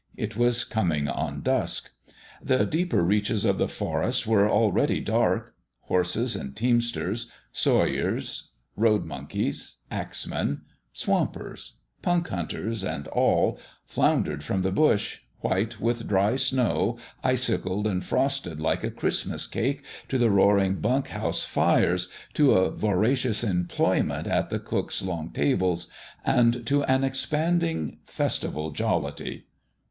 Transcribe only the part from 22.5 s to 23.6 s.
a voracious